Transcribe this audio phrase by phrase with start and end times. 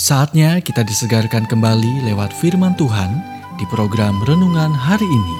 [0.00, 3.20] Saatnya kita disegarkan kembali lewat firman Tuhan
[3.60, 5.36] di program renungan hari ini.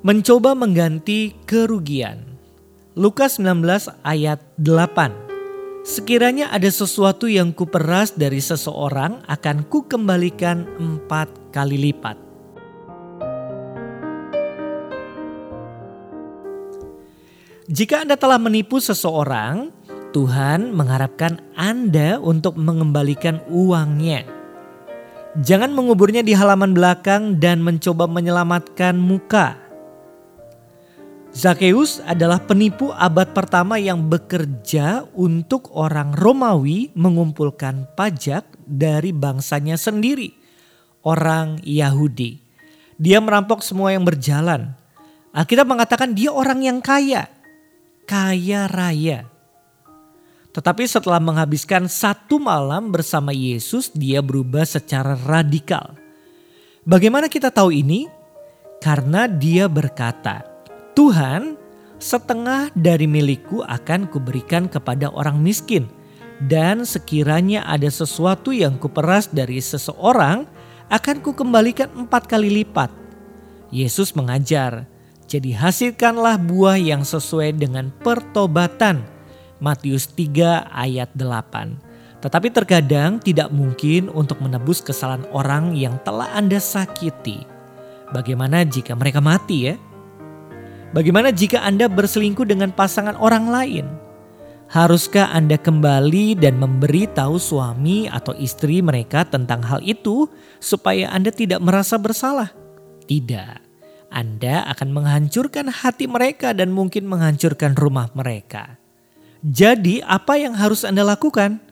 [0.00, 2.24] Mencoba mengganti kerugian.
[2.96, 5.29] Lukas 19 ayat 8.
[5.80, 12.20] Sekiranya ada sesuatu yang kuperas dari seseorang akan kukembalikan empat kali lipat.
[17.70, 19.72] Jika Anda telah menipu seseorang,
[20.12, 24.28] Tuhan mengharapkan Anda untuk mengembalikan uangnya.
[25.40, 29.69] Jangan menguburnya di halaman belakang dan mencoba menyelamatkan muka
[31.30, 40.34] Zakheus adalah penipu abad pertama yang bekerja untuk orang Romawi mengumpulkan pajak dari bangsanya sendiri,
[41.06, 42.42] orang Yahudi.
[42.98, 44.74] Dia merampok semua yang berjalan.
[45.30, 47.30] Alkitab mengatakan dia orang yang kaya,
[48.10, 49.30] kaya raya.
[50.50, 55.94] Tetapi setelah menghabiskan satu malam bersama Yesus, dia berubah secara radikal.
[56.82, 58.10] Bagaimana kita tahu ini?
[58.82, 60.49] Karena dia berkata,
[60.98, 61.54] Tuhan,
[62.02, 65.86] setengah dari milikku akan kuberikan kepada orang miskin.
[66.40, 70.48] Dan sekiranya ada sesuatu yang kuperas dari seseorang,
[70.88, 72.88] akan kukembalikan empat kali lipat.
[73.70, 74.88] Yesus mengajar,
[75.30, 79.06] jadi hasilkanlah buah yang sesuai dengan pertobatan.
[79.62, 82.24] Matius 3 ayat 8.
[82.24, 87.44] Tetapi terkadang tidak mungkin untuk menebus kesalahan orang yang telah Anda sakiti.
[88.10, 89.74] Bagaimana jika mereka mati ya?
[90.90, 93.86] Bagaimana jika Anda berselingkuh dengan pasangan orang lain?
[94.74, 100.26] Haruskah Anda kembali dan memberi tahu suami atau istri mereka tentang hal itu
[100.58, 102.50] supaya Anda tidak merasa bersalah?
[103.06, 103.70] Tidak.
[104.10, 108.74] Anda akan menghancurkan hati mereka dan mungkin menghancurkan rumah mereka.
[109.46, 111.62] Jadi, apa yang harus Anda lakukan?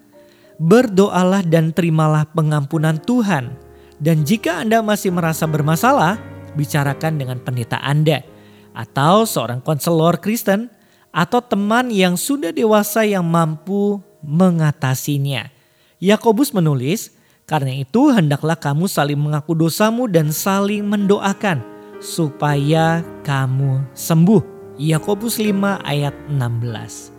[0.62, 3.50] Berdoalah dan terimalah pengampunan Tuhan.
[3.98, 6.22] Dan jika Anda masih merasa bermasalah,
[6.54, 8.37] bicarakan dengan pendeta Anda
[8.78, 10.70] atau seorang konselor Kristen
[11.10, 15.50] atau teman yang sudah dewasa yang mampu mengatasinya.
[15.98, 17.10] Yakobus menulis,
[17.42, 21.58] "Karena itu hendaklah kamu saling mengaku dosamu dan saling mendoakan
[21.98, 24.42] supaya kamu sembuh."
[24.78, 27.10] Yakobus 5 ayat 16.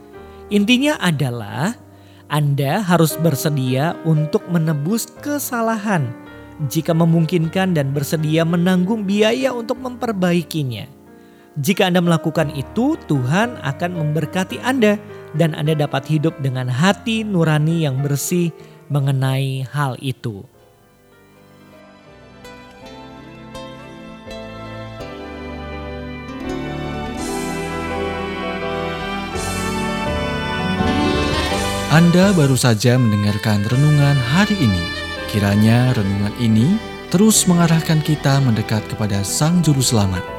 [0.48, 1.76] Intinya adalah
[2.32, 6.08] Anda harus bersedia untuk menebus kesalahan
[6.72, 10.99] jika memungkinkan dan bersedia menanggung biaya untuk memperbaikinya.
[11.60, 14.96] Jika Anda melakukan itu, Tuhan akan memberkati Anda
[15.36, 18.56] dan Anda dapat hidup dengan hati nurani yang bersih
[18.88, 20.48] mengenai hal itu.
[31.92, 34.84] Anda baru saja mendengarkan renungan hari ini.
[35.28, 36.80] Kiranya renungan ini
[37.12, 40.39] terus mengarahkan kita mendekat kepada Sang Juru Selamat